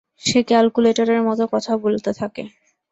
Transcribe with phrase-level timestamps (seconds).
[0.21, 2.43] সে ক্যালকুলেটরের মত কথা বলতে থাকে।